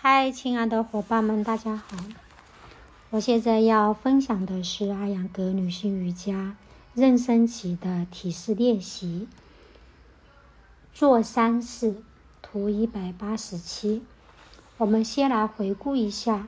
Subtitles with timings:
[0.00, 1.96] 嗨，亲爱的伙伴们，大家好！
[3.10, 6.54] 我现在要分享的是阿扬格女性瑜伽
[6.94, 9.26] 妊娠期的体式练习，
[10.94, 11.96] 做三式，
[12.40, 14.04] 图一百八十七。
[14.76, 16.46] 我们先来回顾一下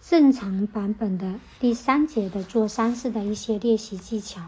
[0.00, 4.40] 正常版本的第三节的做三式的一些练习技巧。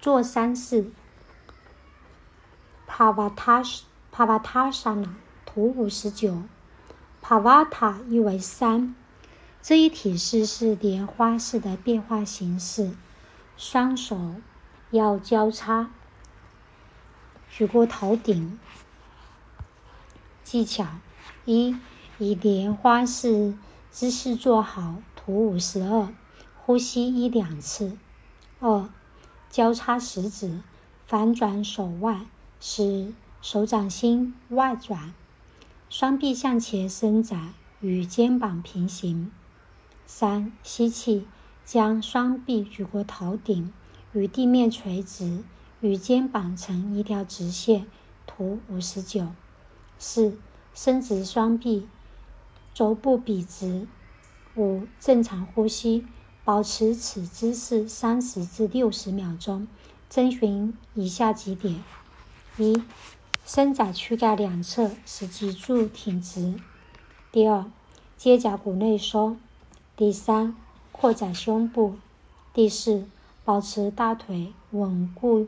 [0.00, 0.90] 做三式
[2.88, 5.10] ，Pavatasana。
[5.58, 6.42] 图五十九
[7.20, 8.94] ，Pavata 意为三，
[9.60, 12.92] 这一体式是莲花式的变化形式，
[13.56, 14.36] 双手
[14.92, 15.90] 要交叉，
[17.50, 18.56] 举过头顶。
[20.44, 20.86] 技巧
[21.44, 21.76] 一：
[22.18, 23.58] 以莲花式
[23.90, 26.14] 姿势做好，图五十二，
[26.54, 27.98] 呼吸一两次。
[28.60, 28.88] 二：
[29.50, 30.60] 交叉食指，
[31.08, 32.26] 反转手腕，
[32.60, 35.12] 使手掌心外转。
[35.90, 39.32] 双臂向前伸展，与肩膀平行。
[40.04, 41.26] 三，吸气，
[41.64, 43.72] 将双臂举过头顶，
[44.12, 45.42] 与地面垂直，
[45.80, 47.86] 与肩膀成一条直线。
[48.26, 49.28] 图五十九。
[49.98, 50.36] 四，
[50.74, 51.88] 伸直双臂，
[52.74, 53.86] 肘部笔直。
[54.56, 56.04] 五，正常呼吸，
[56.44, 59.66] 保持此姿势三十至六十秒钟。
[60.10, 61.82] 遵循以下几点：
[62.58, 62.82] 一。
[63.48, 66.60] 伸展躯干两侧，使脊柱挺直。
[67.32, 67.64] 第二，
[68.18, 69.38] 肩胛骨内收。
[69.96, 70.54] 第三，
[70.92, 71.96] 扩展胸部。
[72.52, 73.06] 第四，
[73.46, 75.46] 保持大腿稳固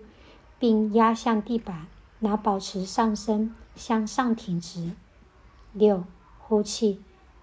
[0.58, 1.88] 并压向地板，
[2.20, 4.92] 拿保持上身向上挺直。
[5.74, 6.04] 六，
[6.38, 7.02] 呼气，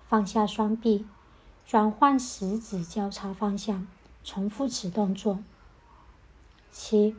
[0.09, 1.05] 放下双臂，
[1.67, 3.85] 转换食指交叉方向，
[4.23, 5.37] 重复此动作。
[6.71, 7.15] 七，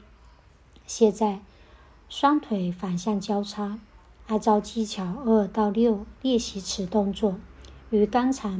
[0.88, 1.38] 现在。
[2.08, 3.78] 双腿反向交叉，
[4.28, 7.38] 按照技巧二到六练习此动作，
[7.90, 8.58] 与刚才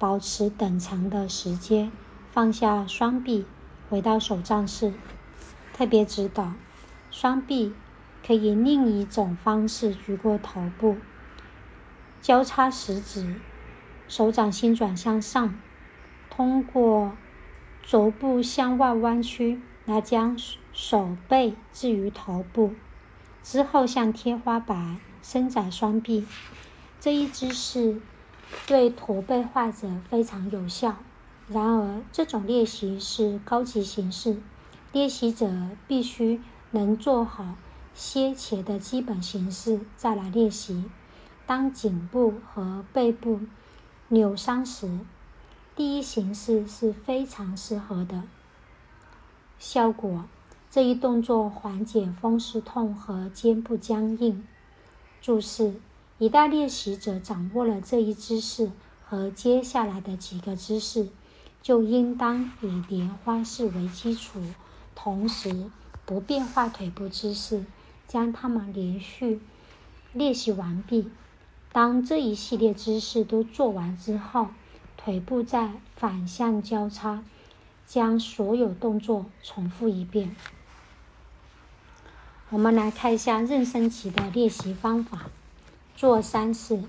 [0.00, 1.92] 保持等长的时间。
[2.32, 3.44] 放下双臂，
[3.88, 4.92] 回到手杖式。
[5.72, 6.54] 特别指导：
[7.10, 7.72] 双臂
[8.26, 10.96] 可以另一种方式举过头部，
[12.20, 13.36] 交叉食指，
[14.08, 15.54] 手掌心转向上，
[16.28, 17.12] 通过
[17.80, 20.36] 肘部向外弯曲来将。
[20.72, 22.72] 手背置于头部，
[23.42, 26.26] 之后向天花板伸展双臂。
[26.98, 28.00] 这一姿势
[28.66, 30.96] 对驼背患者非常有效。
[31.48, 34.40] 然而，这种练习是高级形式，
[34.92, 35.50] 练习者
[35.86, 36.40] 必须
[36.70, 37.56] 能做好
[37.92, 40.84] 先前的基本形式再来练习。
[41.44, 43.40] 当颈部和背部
[44.08, 45.00] 扭伤时，
[45.76, 48.22] 第一形式是非常适合的。
[49.58, 50.24] 效果。
[50.74, 54.42] 这一动作缓解风湿痛和肩部僵硬。
[55.20, 55.74] 注释：
[56.16, 58.70] 一旦练习者掌握了这一姿势
[59.04, 61.10] 和接下来的几个姿势，
[61.60, 64.40] 就应当以莲花式为基础，
[64.94, 65.66] 同时
[66.06, 67.66] 不变化腿部姿势，
[68.08, 69.42] 将它们连续
[70.14, 71.10] 练习完毕。
[71.70, 74.48] 当这一系列姿势都做完之后，
[74.96, 77.22] 腿部再反向交叉，
[77.86, 80.34] 将所有动作重复一遍。
[82.52, 85.22] 我们来看一下妊娠期的练习方法，
[85.96, 86.84] 做三式。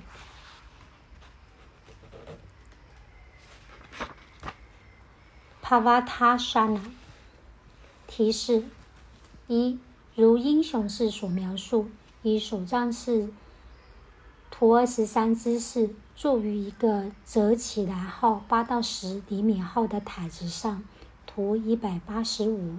[5.63, 6.81] Pavatasana
[8.07, 8.65] 提示：
[9.47, 9.79] 一，
[10.15, 11.89] 如英雄式所描述，
[12.23, 13.29] 以手杖式
[14.51, 20.83] 图二十三姿势坐于一个折起来后八到十厘米厚的毯子上，
[21.25, 22.75] 图一百八十五。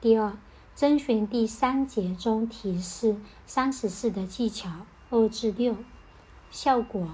[0.00, 0.32] 第二。
[0.74, 3.16] 遵循第三节中提示
[3.46, 4.70] 三十四的技巧
[5.10, 5.76] 二至六，
[6.50, 7.10] 效果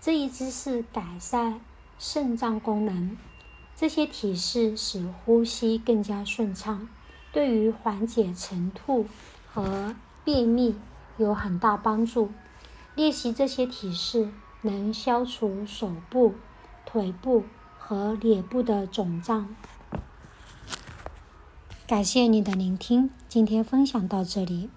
[0.00, 1.60] 这一姿势改善
[1.98, 3.16] 肾脏功能。
[3.76, 6.88] 这些体式使呼吸更加顺畅，
[7.32, 9.06] 对于缓解晨吐
[9.52, 9.94] 和
[10.24, 10.74] 便秘
[11.16, 12.30] 有很大帮助。
[12.94, 14.30] 练习这些体式
[14.62, 16.34] 能消除手部、
[16.84, 17.44] 腿部
[17.78, 19.54] 和脸部的肿胀。
[21.86, 24.68] 感谢你的聆听，今天分享到这里。